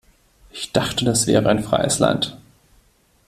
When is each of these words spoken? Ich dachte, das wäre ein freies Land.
Ich 0.51 0.71
dachte, 0.73 1.05
das 1.05 1.27
wäre 1.27 1.47
ein 1.49 1.63
freies 1.63 1.99
Land. 1.99 2.35